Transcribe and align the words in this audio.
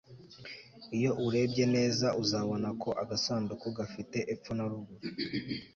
iyo 0.97 1.11
urebye 1.25 1.65
neza, 1.75 2.07
uzabona 2.23 2.67
ko 2.81 2.89
agasanduku 3.01 3.65
gafite 3.77 4.17
epfo 4.33 4.51
na 4.57 4.65
ruguru 4.71 5.05